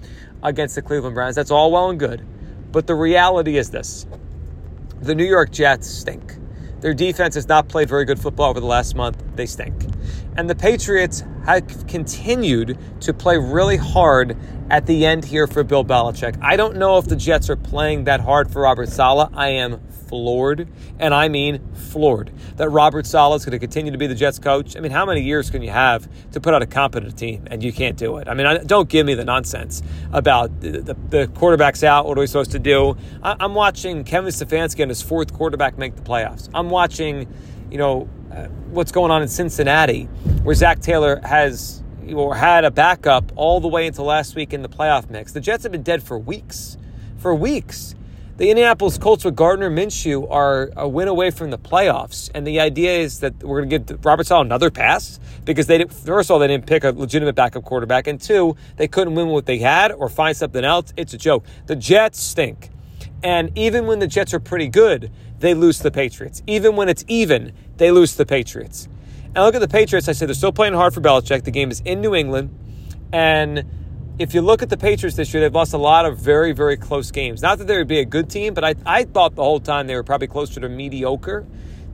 against 0.43 0.75
the 0.75 0.83
Cleveland 0.83 1.15
Browns. 1.15 1.35
That's 1.35 1.49
all 1.49 1.71
well 1.71 1.89
and 1.89 1.97
good. 1.97 2.23
But 2.71 2.85
the 2.85 2.93
reality 2.93 3.57
is 3.57 3.71
this 3.71 4.05
the 5.01 5.15
New 5.15 5.25
York 5.25 5.49
Jets 5.49 5.87
stink. 5.87 6.35
Their 6.81 6.93
defense 6.93 7.35
has 7.35 7.47
not 7.47 7.67
played 7.67 7.89
very 7.89 8.05
good 8.05 8.19
football 8.19 8.49
over 8.49 8.59
the 8.59 8.65
last 8.65 8.95
month. 8.95 9.23
They 9.35 9.45
stink. 9.45 9.73
And 10.37 10.49
the 10.49 10.55
Patriots 10.55 11.23
have 11.45 11.87
continued 11.87 12.77
to 13.01 13.13
play 13.13 13.37
really 13.37 13.77
hard 13.77 14.37
at 14.69 14.85
the 14.85 15.05
end 15.05 15.25
here 15.25 15.47
for 15.47 15.63
Bill 15.63 15.85
Belichick. 15.85 16.37
I 16.41 16.55
don't 16.55 16.75
know 16.75 16.97
if 16.97 17.05
the 17.05 17.15
Jets 17.15 17.49
are 17.49 17.55
playing 17.55 18.03
that 18.05 18.19
hard 18.19 18.51
for 18.51 18.63
Robert 18.63 18.89
Saleh. 18.89 19.29
I 19.33 19.49
am 19.49 19.81
floored, 20.15 20.69
and 20.97 21.13
I 21.13 21.27
mean 21.27 21.59
floored, 21.73 22.31
that 22.55 22.69
Robert 22.69 23.05
Saleh 23.05 23.35
is 23.35 23.45
going 23.45 23.51
to 23.51 23.59
continue 23.59 23.91
to 23.91 23.97
be 23.97 24.07
the 24.07 24.15
Jets 24.15 24.39
coach. 24.39 24.77
I 24.77 24.79
mean, 24.79 24.93
how 24.93 25.05
many 25.05 25.21
years 25.21 25.49
can 25.49 25.61
you 25.61 25.71
have 25.71 26.07
to 26.31 26.39
put 26.39 26.53
out 26.53 26.61
a 26.61 26.65
competent 26.65 27.17
team 27.17 27.45
and 27.51 27.61
you 27.61 27.73
can't 27.73 27.97
do 27.97 28.15
it? 28.17 28.29
I 28.29 28.33
mean, 28.33 28.47
I, 28.47 28.59
don't 28.59 28.87
give 28.87 29.05
me 29.05 29.13
the 29.13 29.25
nonsense 29.25 29.83
about 30.13 30.61
the, 30.61 30.79
the, 30.79 30.93
the, 30.93 31.27
quarterback's 31.27 31.83
out. 31.83 32.05
What 32.05 32.17
are 32.17 32.21
we 32.21 32.27
supposed 32.27 32.51
to 32.51 32.59
do? 32.59 32.95
I, 33.21 33.35
I'm 33.41 33.53
watching 33.53 34.05
Kevin 34.05 34.31
Stefanski 34.31 34.83
and 34.83 34.89
his 34.89 35.01
fourth 35.01 35.33
quarterback 35.33 35.77
make 35.77 35.97
the 35.97 36.01
playoffs. 36.01 36.49
I'm 36.53 36.69
watching, 36.69 37.27
you 37.69 37.77
know, 37.77 38.07
uh, 38.31 38.45
what's 38.69 38.93
going 38.93 39.11
on 39.11 39.21
in 39.21 39.27
Cincinnati, 39.27 40.05
where 40.43 40.55
Zac 40.55 40.79
Taylor 40.79 41.19
has 41.25 41.83
or 42.15 42.35
had 42.35 42.63
a 42.63 42.71
backup 42.71 43.33
all 43.35 43.59
the 43.59 43.67
way 43.67 43.85
into 43.87 44.01
last 44.01 44.33
week 44.35 44.53
in 44.53 44.61
the 44.61 44.69
playoff 44.69 45.09
mix. 45.09 45.33
The 45.33 45.41
Jets 45.41 45.63
have 45.63 45.73
been 45.73 45.83
dead 45.83 46.03
for 46.03 46.17
weeks. 46.17 46.77
For 47.17 47.35
weeks. 47.35 47.95
The 48.37 48.49
Indianapolis 48.49 48.97
Colts 48.97 49.23
with 49.23 49.37
Gardner 49.37 49.69
Minshew 49.69 50.29
are 50.29 50.69
a 50.75 50.89
win 50.89 51.07
away 51.07 51.31
from 51.31 51.51
the 51.51 51.57
playoffs, 51.57 52.29
and 52.35 52.45
the 52.45 52.59
idea 52.59 52.97
is 52.99 53.21
that 53.21 53.41
we're 53.41 53.63
going 53.63 53.85
to 53.85 53.93
give 53.93 54.05
Robert 54.05 54.27
Saleh 54.27 54.45
another 54.45 54.69
pass 54.69 55.21
because 55.45 55.67
they 55.67 55.77
did, 55.77 55.89
first 55.93 56.29
of 56.29 56.33
all 56.33 56.39
they 56.39 56.47
didn't 56.47 56.67
pick 56.67 56.83
a 56.83 56.89
legitimate 56.89 57.35
backup 57.35 57.63
quarterback, 57.63 58.07
and 58.07 58.19
two 58.19 58.57
they 58.75 58.89
couldn't 58.89 59.15
win 59.15 59.29
what 59.29 59.45
they 59.45 59.59
had 59.59 59.93
or 59.93 60.09
find 60.09 60.35
something 60.35 60.65
else. 60.65 60.91
It's 60.97 61.13
a 61.13 61.17
joke. 61.17 61.45
The 61.67 61.77
Jets 61.77 62.19
stink, 62.19 62.71
and 63.23 63.57
even 63.57 63.85
when 63.85 63.99
the 63.99 64.07
Jets 64.07 64.33
are 64.33 64.41
pretty 64.41 64.67
good, 64.67 65.13
they 65.39 65.53
lose 65.53 65.79
the 65.79 65.89
Patriots. 65.89 66.43
Even 66.45 66.75
when 66.75 66.89
it's 66.89 67.05
even, 67.07 67.53
they 67.77 67.89
lose 67.89 68.15
the 68.15 68.25
Patriots. 68.25 68.89
And 69.27 69.45
look 69.45 69.55
at 69.55 69.61
the 69.61 69.69
Patriots. 69.69 70.09
I 70.09 70.11
said 70.11 70.27
they're 70.27 70.35
still 70.35 70.51
playing 70.51 70.73
hard 70.73 70.93
for 70.93 70.99
Belichick. 70.99 71.45
The 71.45 71.51
game 71.51 71.71
is 71.71 71.79
in 71.85 72.01
New 72.01 72.13
England, 72.13 72.49
and 73.13 73.63
if 74.17 74.33
you 74.33 74.41
look 74.41 74.61
at 74.61 74.69
the 74.69 74.77
Patriots 74.77 75.17
this 75.17 75.33
year, 75.33 75.41
they've 75.41 75.53
lost 75.53 75.73
a 75.73 75.77
lot 75.77 76.05
of 76.05 76.17
very, 76.17 76.53
very 76.53 76.77
close 76.77 77.11
games. 77.11 77.41
Not 77.41 77.57
that 77.57 77.67
they 77.67 77.77
would 77.77 77.87
be 77.87 77.99
a 77.99 78.05
good 78.05 78.29
team, 78.29 78.53
but 78.53 78.63
I, 78.63 78.75
I 78.85 79.03
thought 79.03 79.35
the 79.35 79.43
whole 79.43 79.59
time 79.59 79.87
they 79.87 79.95
were 79.95 80.03
probably 80.03 80.27
closer 80.27 80.61
to 80.61 80.69
mediocre 80.69 81.45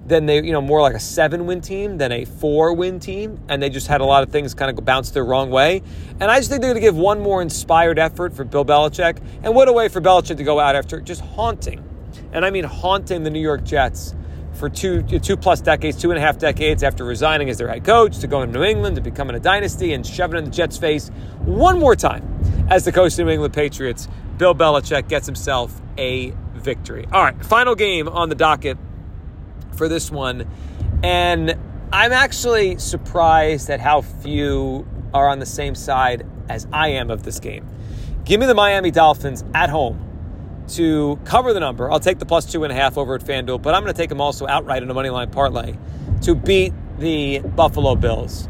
than 0.06 0.28
they, 0.28 0.36
you 0.44 0.52
know, 0.52 0.62
more 0.62 0.82
like 0.82 0.94
a 0.94 1.00
seven 1.00 1.48
win 1.48 1.62
team 1.62 1.98
than 1.98 2.12
a 2.12 2.26
four 2.26 2.74
win 2.74 3.00
team. 3.00 3.40
And 3.50 3.62
they 3.62 3.70
just 3.70 3.88
had 3.88 4.02
a 4.02 4.06
lot 4.06 4.22
of 4.22 4.30
things 4.30 4.54
kind 4.54 4.78
of 4.78 4.86
bounce 4.86 5.12
their 5.12 5.26
wrong 5.26 5.50
way. 5.50 5.82
And 6.20 6.30
I 6.30 6.38
just 6.38 6.50
think 6.50 6.62
they're 6.62 6.74
going 6.74 6.82
to 6.82 6.88
give 6.88 6.96
one 6.96 7.20
more 7.22 7.42
inspired 7.42 7.98
effort 7.98 8.36
for 8.36 8.44
Bill 8.44 8.66
Belichick. 8.66 9.18
And 9.42 9.56
what 9.56 9.68
a 9.68 9.74
way 9.74 9.88
for 9.88 10.00
Belichick 10.00 10.38
to 10.38 10.44
go 10.44 10.60
out 10.60 10.76
after 10.76 11.02
just 11.02 11.22
haunting. 11.22 11.84
And 12.34 12.46
I 12.46 12.52
mean 12.52 12.66
haunting 12.66 13.24
the 13.24 13.32
New 13.32 13.42
York 13.42 13.64
Jets 13.64 14.14
for 14.54 14.70
two 14.70 15.02
two 15.02 15.38
plus 15.38 15.62
decades, 15.62 16.00
two 16.00 16.12
and 16.12 16.18
a 16.18 16.22
half 16.22 16.38
decades 16.38 16.84
after 16.84 17.04
resigning 17.04 17.50
as 17.50 17.58
their 17.58 17.68
head 17.68 17.84
coach 17.84 18.20
to 18.20 18.28
going 18.28 18.52
to 18.52 18.60
New 18.60 18.66
England 18.66 18.96
to 18.96 19.02
becoming 19.02 19.36
a 19.36 19.40
dynasty 19.40 19.94
and 19.94 20.06
shoving 20.06 20.38
in 20.38 20.46
the 20.46 20.52
Jets' 20.52 20.78
face 20.78 21.10
one 21.46 21.80
more 21.80 21.96
time 21.96 22.28
as 22.70 22.86
the 22.86 22.92
coach 22.92 23.14
of 23.14 23.18
the 23.18 23.24
New 23.26 23.32
England 23.32 23.54
Patriots. 23.54 24.08
Bill 24.38 24.56
Belichick 24.56 25.08
gets 25.08 25.26
himself 25.26 25.80
a 25.98 26.34
victory. 26.54 27.06
All 27.12 27.24
right, 27.24 27.46
final 27.46 27.76
game 27.76 28.08
on 28.08 28.30
the 28.30 28.36
docket 28.36 28.78
for 29.74 29.88
this 29.88 30.12
one, 30.12 30.48
and 31.04 31.56
I'm 31.94 32.12
actually 32.12 32.78
surprised 32.78 33.70
at 33.70 33.80
how 33.80 34.02
few 34.02 34.88
are 35.14 35.28
on 35.28 35.40
the 35.40 35.46
same 35.46 35.76
side 35.76 36.26
as 36.50 36.68
I 36.72 36.90
am 36.90 37.10
of 37.10 37.24
this 37.24 37.40
game. 37.40 37.68
Give 38.24 38.40
me 38.40 38.46
the 38.46 38.54
Miami 38.54 38.92
Dolphins 38.92 39.44
at 39.54 39.70
home 39.70 40.11
to 40.72 41.20
cover 41.26 41.54
the 41.54 41.60
number. 41.60 41.92
I'll 41.92 42.00
take 42.00 42.20
the 42.20 42.26
plus 42.26 42.52
two 42.52 42.64
and 42.64 42.72
a 42.72 42.76
half 42.76 42.98
over 42.98 43.16
at 43.16 43.22
FanDuel, 43.22 43.62
but 43.62 43.74
I'm 43.74 43.84
going 43.84 43.94
to 43.94 43.98
take 43.98 44.10
them 44.10 44.22
also 44.22 44.48
outright 44.48 44.84
in 44.84 44.90
a 44.90 44.94
money 44.94 45.10
line 45.10 45.30
parlay 45.30 45.76
to 46.22 46.36
beat 46.36 46.74
the 47.00 47.40
Buffalo 47.40 47.96
Bills. 47.96 48.48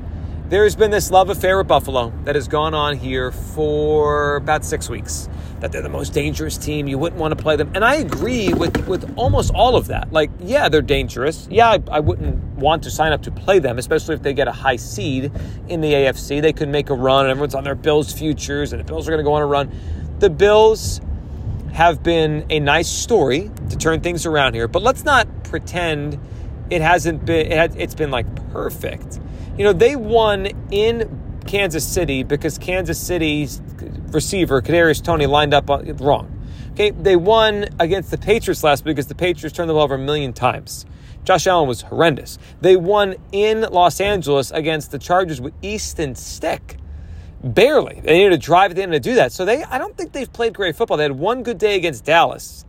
There's 0.52 0.76
been 0.76 0.92
this 0.92 1.12
love 1.12 1.30
affair 1.30 1.58
with 1.58 1.70
Buffalo 1.70 2.12
that 2.26 2.36
has 2.36 2.50
gone 2.50 2.74
on 2.74 2.98
here 2.98 3.32
for 3.32 4.36
about 4.36 4.66
six 4.66 4.90
weeks. 4.90 5.30
That 5.62 5.72
they're 5.72 5.82
the 5.82 5.88
most 5.88 6.12
dangerous 6.12 6.58
team. 6.58 6.90
You 6.90 6.98
wouldn't 6.98 7.22
want 7.22 7.38
to 7.38 7.42
play 7.42 7.56
them. 7.56 7.72
And 7.74 7.86
I 7.86 7.96
agree 7.96 8.54
with, 8.54 8.86
with 8.86 9.14
almost 9.18 9.54
all 9.54 9.78
of 9.78 9.88
that. 9.88 10.12
Like, 10.12 10.30
yeah, 10.42 10.68
they're 10.68 10.82
dangerous. 10.82 11.48
Yeah, 11.50 11.70
I, 11.70 11.80
I 11.90 12.00
wouldn't 12.02 12.36
want 12.58 12.84
to 12.84 12.92
sign 12.92 13.14
up 13.14 13.24
to 13.24 13.32
play 13.32 13.60
them, 13.60 13.78
especially 13.78 14.16
if 14.16 14.24
they 14.24 14.34
get 14.34 14.50
a 14.50 14.52
high 14.52 14.76
seed 14.76 15.32
in 15.70 15.80
the 15.80 15.94
AFC. 15.94 16.42
They 16.42 16.52
could 16.52 16.68
make 16.68 16.90
a 16.90 16.96
run, 16.96 17.26
and 17.26 17.32
everyone's 17.32 17.56
on 17.56 17.64
their 17.64 17.76
Bills 17.76 18.12
futures, 18.12 18.74
and 18.74 18.82
the 18.82 18.84
Bills 18.84 19.08
are 19.08 19.12
going 19.12 19.24
to 19.24 19.28
go 19.28 19.36
on 19.36 19.42
a 19.42 19.48
run. 19.48 19.72
The 20.20 20.30
Bills 20.30 21.00
have 21.74 22.04
been 22.04 22.46
a 22.50 22.60
nice 22.60 22.90
story 22.90 23.50
to 23.70 23.78
turn 23.78 24.02
things 24.02 24.26
around 24.26 24.54
here, 24.54 24.68
but 24.68 24.84
let's 24.84 25.04
not 25.04 25.44
pretend 25.44 26.20
it 26.70 26.82
hasn't 26.82 27.26
been, 27.26 27.52
it 27.52 27.58
has, 27.58 27.76
it's 27.76 27.96
been 27.96 28.12
like 28.12 28.52
perfect. 28.52 29.20
You 29.58 29.66
know, 29.66 29.74
they 29.74 29.96
won 29.96 30.48
in 30.72 31.40
Kansas 31.48 31.88
City 31.88 32.24
because 32.24 32.58
Kansas 32.58 33.00
City's 33.00 33.62
receiver, 34.12 34.62
Kadarius 34.62 35.04
Toney, 35.04 35.26
lined 35.26 35.54
up 35.54 35.70
uh, 35.70 35.82
wrong. 35.96 36.38
Okay, 36.72 36.92
they 36.92 37.16
won 37.16 37.68
against 37.80 38.12
the 38.12 38.18
Patriots 38.18 38.64
last 38.64 38.86
week 38.86 38.96
because 38.96 39.08
the 39.08 39.16
Patriots 39.16 39.56
turned 39.56 39.70
the 39.70 39.74
ball 39.74 39.84
over 39.84 39.96
a 39.96 40.00
million 40.00 40.32
times. 40.32 40.86
Josh 41.24 41.46
Allen 41.46 41.68
was 41.68 41.82
horrendous. 41.82 42.40
They 42.62 42.76
won 42.76 43.16
in 43.32 43.62
Los 43.62 44.02
Angeles 44.02 44.52
against 44.52 44.92
the 44.92 44.98
Chargers 44.98 45.40
with 45.40 45.54
Easton 45.62 46.16
Stick. 46.16 46.78
Barely. 47.44 48.00
They 48.02 48.20
needed 48.20 48.32
to 48.32 48.38
drive 48.38 48.72
at 48.72 48.76
the 48.76 48.84
end 48.84 48.92
to 48.92 49.00
do 49.00 49.16
that. 49.16 49.32
So 49.32 49.46
they 49.46 49.64
I 49.64 49.78
don't 49.78 49.98
think 49.98 50.12
they've 50.12 50.32
played 50.32 50.54
great 50.54 50.76
football. 50.76 50.98
They 50.98 51.04
had 51.04 51.18
one 51.18 51.44
good 51.44 51.58
day 51.58 51.76
against 51.76 52.06
Dallas. 52.06 52.66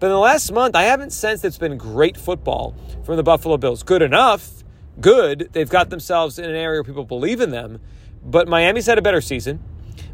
But 0.00 0.06
in 0.06 0.12
the 0.12 0.18
last 0.18 0.50
month, 0.50 0.74
I 0.74 0.84
haven't 0.84 1.10
sensed 1.10 1.44
it's 1.44 1.58
been 1.58 1.76
great 1.76 2.16
football 2.16 2.74
from 3.04 3.16
the 3.16 3.22
Buffalo 3.22 3.56
Bills. 3.56 3.82
Good 3.82 4.02
enough. 4.02 4.64
Good. 5.00 5.50
They've 5.52 5.68
got 5.68 5.90
themselves 5.90 6.38
in 6.38 6.46
an 6.46 6.56
area 6.56 6.78
where 6.78 6.84
people 6.84 7.04
believe 7.04 7.40
in 7.40 7.50
them. 7.50 7.80
But 8.24 8.48
Miami's 8.48 8.86
had 8.86 8.98
a 8.98 9.02
better 9.02 9.20
season. 9.20 9.62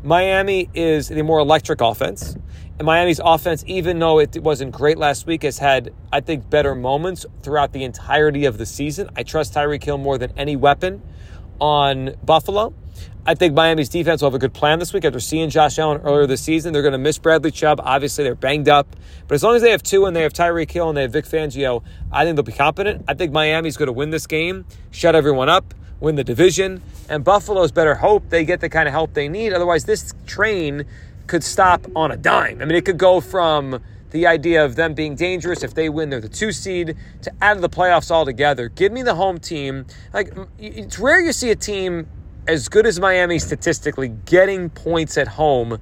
Miami 0.03 0.69
is 0.75 1.09
the 1.09 1.23
more 1.23 1.38
electric 1.38 1.81
offense. 1.81 2.37
And 2.79 2.85
Miami's 2.85 3.21
offense, 3.25 3.65
even 3.67 3.99
though 3.99 4.19
it 4.19 4.43
wasn't 4.43 4.73
great 4.73 4.99
last 4.99 5.26
week, 5.26 5.45
has 5.45 5.59
had, 5.59 5.95
I 6.12 6.21
think, 6.21 6.50
better 6.50 6.75
moments 6.75 7.25
throughout 7.43 7.73
the 7.73 7.85
entirety 7.85 8.45
of 8.45 8.59
the 8.59 8.67
season. 8.67 9.09
I 9.17 9.23
trust 9.23 9.55
Tyreek 9.55 9.83
Hill 9.83 9.99
more 9.99 10.19
than 10.19 10.33
any 10.37 10.57
weapon 10.57 11.00
on 11.59 12.17
Buffalo. 12.25 12.75
I 13.29 13.35
think 13.35 13.55
Miami's 13.55 13.88
defense 13.88 14.23
will 14.23 14.29
have 14.29 14.35
a 14.35 14.38
good 14.38 14.55
plan 14.55 14.79
this 14.79 14.93
week 14.93 15.05
after 15.05 15.19
seeing 15.19 15.50
Josh 15.50 15.79
Allen 15.81 16.00
earlier 16.03 16.26
this 16.26 16.43
season. 16.43 16.73
They're 16.73 16.83
going 16.83 16.93
to 16.93 16.99
miss 16.99 17.19
Bradley 17.19 17.50
Chubb. 17.50 17.81
Obviously, 17.83 18.23
they're 18.23 18.37
banged 18.37 18.69
up. 18.69 18.95
But 19.26 19.35
as 19.35 19.43
long 19.43 19.57
as 19.57 19.62
they 19.62 19.73
have 19.73 19.83
Tua 19.83 20.07
and 20.07 20.17
they 20.17 20.23
have 20.23 20.33
Tyreek 20.33 20.71
Hill 20.71 20.88
and 20.88 20.97
they 20.97 21.03
have 21.03 21.12
Vic 21.12 21.25
Fangio, 21.25 21.83
I 22.12 22.25
think 22.25 22.37
they'll 22.37 22.45
be 22.45 22.53
competent. 22.53 23.05
I 23.09 23.15
think 23.15 23.33
Miami's 23.33 23.76
going 23.76 23.88
to 23.88 23.93
win 23.93 24.11
this 24.11 24.29
game, 24.29 24.65
shut 24.93 25.17
everyone 25.17 25.49
up, 25.49 25.75
win 25.99 26.15
the 26.15 26.23
division. 26.23 26.83
And 27.09 27.25
Buffalo's 27.25 27.73
better 27.73 27.97
hope 27.97 28.29
they 28.29 28.45
get 28.45 28.61
the 28.61 28.69
kind 28.69 28.87
of 28.87 28.93
help 28.93 29.15
they 29.15 29.29
need. 29.29 29.53
Otherwise, 29.53 29.85
this 29.85 30.15
train 30.26 30.85
could 31.26 31.43
stop 31.43 31.85
on 31.97 32.12
a 32.12 32.17
dime. 32.17 32.62
I 32.62 32.65
mean, 32.65 32.76
it 32.76 32.85
could 32.85 32.99
go 32.99 33.21
from 33.21 33.83
the 34.11 34.26
idea 34.26 34.65
of 34.65 34.76
them 34.76 34.95
being 34.95 35.15
dangerous 35.15 35.62
if 35.62 35.75
they 35.75 35.88
win, 35.88 36.11
they're 36.11 36.21
the 36.21 36.29
two 36.29 36.53
seed, 36.53 36.97
to 37.23 37.33
out 37.43 37.57
of 37.57 37.62
the 37.62 37.69
playoffs 37.69 38.11
altogether. 38.11 38.69
Give 38.69 38.93
me 38.93 39.03
the 39.03 39.17
home 39.17 39.38
team. 39.38 39.87
Like, 40.15 40.33
it's 40.59 40.99
rare 40.99 41.21
you 41.21 41.33
see 41.33 41.50
a 41.50 41.57
team 41.57 42.07
as 42.49 42.69
good 42.69 42.87
as 42.87 43.00
Miami 43.00 43.38
statistically 43.38 44.09
getting 44.09 44.71
points 44.71 45.17
at 45.19 45.29
home 45.29 45.79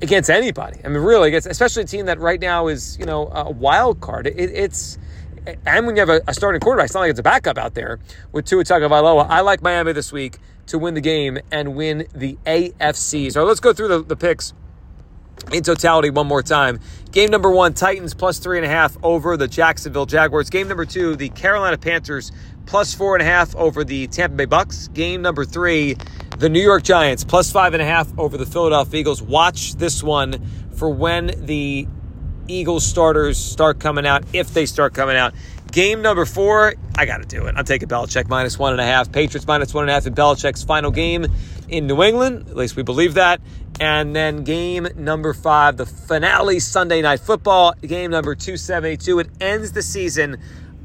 against 0.00 0.30
anybody. 0.30 0.80
I 0.84 0.88
mean, 0.88 1.02
really, 1.02 1.28
against, 1.28 1.46
especially 1.46 1.82
a 1.82 1.86
team 1.86 2.06
that 2.06 2.20
right 2.20 2.40
now 2.40 2.68
is, 2.68 2.96
you 2.98 3.06
know, 3.06 3.28
a 3.28 3.50
wild 3.50 4.00
card. 4.00 4.26
It, 4.26 4.36
it's 4.38 4.98
and 5.66 5.86
when 5.86 5.96
you 5.96 6.00
have 6.00 6.08
a, 6.08 6.20
a, 6.26 6.34
starting 6.34 6.60
quarterback, 6.60 6.86
it's 6.86 6.94
not 6.94 7.00
like 7.00 7.10
it's 7.10 7.20
a 7.20 7.22
backup 7.22 7.58
out 7.58 7.74
there 7.74 7.98
with 8.32 8.44
Tua 8.44 8.64
Tagovailoa. 8.64 9.26
I 9.28 9.40
like 9.40 9.62
Miami 9.62 9.92
this 9.92 10.12
week 10.12 10.38
to 10.66 10.78
win 10.78 10.94
the 10.94 11.00
game 11.00 11.38
and 11.50 11.74
win 11.74 12.06
the 12.14 12.36
AFC. 12.44 13.32
So 13.32 13.44
let's 13.44 13.60
go 13.60 13.72
through 13.72 13.88
the, 13.88 14.02
the 14.02 14.16
picks 14.16 14.52
in 15.52 15.62
totality 15.62 16.10
one 16.10 16.26
more 16.26 16.42
time. 16.42 16.80
Game 17.10 17.30
number 17.30 17.50
one, 17.50 17.72
Titans 17.74 18.14
plus 18.14 18.38
three 18.38 18.58
and 18.58 18.66
a 18.66 18.68
half 18.68 18.96
over 19.02 19.36
the 19.36 19.48
Jacksonville 19.48 20.06
Jaguars. 20.06 20.50
Game 20.50 20.68
number 20.68 20.84
two, 20.84 21.16
the 21.16 21.30
Carolina 21.30 21.78
Panthers 21.78 22.32
plus 22.66 22.92
four 22.94 23.14
and 23.14 23.22
a 23.22 23.24
half 23.24 23.56
over 23.56 23.82
the 23.82 24.06
Tampa 24.08 24.36
Bay 24.36 24.46
Bucs. 24.46 24.92
Game 24.92 25.22
number 25.22 25.44
three, 25.44 25.96
the 26.38 26.48
New 26.48 26.60
York 26.60 26.82
Giants 26.82 27.24
plus 27.24 27.50
five 27.50 27.72
and 27.72 27.82
a 27.82 27.86
half 27.86 28.06
over 28.18 28.36
the 28.36 28.46
Philadelphia 28.46 29.00
Eagles. 29.00 29.22
Watch 29.22 29.74
this 29.74 30.02
one 30.02 30.46
for 30.74 30.90
when 30.90 31.32
the 31.46 31.88
Eagles 32.48 32.84
starters 32.84 33.38
start 33.38 33.78
coming 33.78 34.06
out, 34.06 34.24
if 34.32 34.52
they 34.52 34.66
start 34.66 34.94
coming 34.94 35.16
out. 35.16 35.34
Game 35.70 36.00
number 36.00 36.24
four, 36.24 36.74
I 36.96 37.04
got 37.04 37.18
to 37.18 37.26
do 37.26 37.46
it. 37.46 37.54
I'm 37.56 37.64
taking 37.64 37.88
Belichick 37.88 38.28
minus 38.28 38.58
one 38.58 38.72
and 38.72 38.80
a 38.80 38.84
half, 38.84 39.12
Patriots 39.12 39.46
minus 39.46 39.74
one 39.74 39.84
and 39.84 39.90
a 39.90 39.94
half 39.94 40.06
in 40.06 40.14
Belichick's 40.14 40.64
final 40.64 40.90
game 40.90 41.26
in 41.68 41.86
New 41.86 42.02
England. 42.02 42.48
At 42.48 42.56
least 42.56 42.74
we 42.74 42.82
believe 42.82 43.14
that. 43.14 43.40
And 43.80 44.16
then 44.16 44.44
game 44.44 44.88
number 44.96 45.34
five, 45.34 45.76
the 45.76 45.86
finale 45.86 46.58
Sunday 46.58 47.02
night 47.02 47.20
football, 47.20 47.74
game 47.80 48.10
number 48.10 48.34
272. 48.34 49.20
It 49.20 49.28
ends 49.40 49.72
the 49.72 49.82
season 49.82 50.38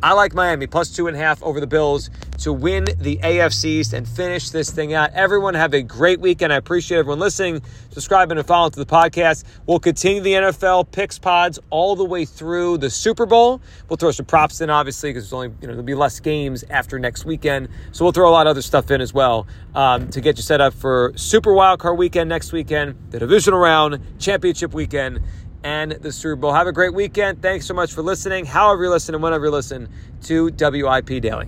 I 0.03 0.11
like 0.11 0.33
Miami 0.33 0.67
plus 0.67 0.93
two 0.93 1.07
and 1.07 1.15
a 1.15 1.19
half 1.19 1.41
over 1.41 1.61
the 1.61 1.67
Bills 1.67 2.09
to 2.39 2.51
win 2.51 2.83
the 2.97 3.19
AFC 3.23 3.65
East 3.65 3.93
and 3.93 4.05
finish 4.05 4.49
this 4.49 4.69
thing 4.69 4.93
out. 4.93 5.11
Everyone 5.13 5.53
have 5.53 5.73
a 5.73 5.81
great 5.81 6.19
weekend. 6.19 6.51
I 6.51 6.57
appreciate 6.57 6.97
everyone 6.97 7.19
listening, 7.19 7.61
subscribing, 7.89 8.37
and 8.37 8.45
following 8.45 8.71
to 8.71 8.79
the 8.79 8.85
podcast. 8.85 9.45
We'll 9.65 9.79
continue 9.79 10.21
the 10.21 10.33
NFL 10.33 10.91
picks 10.91 11.17
pods 11.17 11.57
all 11.69 11.95
the 11.95 12.03
way 12.03 12.25
through 12.25 12.79
the 12.79 12.89
Super 12.89 13.25
Bowl. 13.25 13.61
We'll 13.87 13.95
throw 13.95 14.11
some 14.11 14.25
props 14.25 14.59
in, 14.59 14.69
obviously, 14.69 15.11
because 15.11 15.23
there's 15.23 15.33
only 15.33 15.55
you 15.61 15.67
know 15.67 15.73
there'll 15.73 15.83
be 15.83 15.95
less 15.95 16.19
games 16.19 16.65
after 16.69 16.99
next 16.99 17.23
weekend. 17.23 17.69
So 17.93 18.03
we'll 18.03 18.11
throw 18.11 18.27
a 18.27 18.31
lot 18.31 18.45
of 18.45 18.51
other 18.51 18.61
stuff 18.61 18.91
in 18.91 18.99
as 18.99 19.13
well 19.13 19.47
um, 19.73 20.09
to 20.09 20.19
get 20.19 20.35
you 20.35 20.43
set 20.43 20.59
up 20.59 20.73
for 20.73 21.13
Super 21.15 21.51
Wildcard 21.51 21.95
Weekend 21.95 22.27
next 22.27 22.51
weekend, 22.51 22.97
the 23.11 23.19
divisional 23.19 23.57
round, 23.57 24.01
championship 24.19 24.73
weekend 24.73 25.21
and 25.63 25.93
the 25.93 26.11
Super 26.11 26.35
Bowl. 26.35 26.53
Have 26.53 26.67
a 26.67 26.73
great 26.73 26.93
weekend. 26.93 27.41
Thanks 27.41 27.65
so 27.65 27.73
much 27.73 27.93
for 27.93 28.01
listening, 28.01 28.45
however 28.45 28.83
you 28.83 28.89
listen 28.89 29.15
and 29.15 29.23
whenever 29.23 29.45
you 29.45 29.51
listen 29.51 29.89
to 30.23 30.51
WIP 30.51 31.21
Daily. 31.21 31.47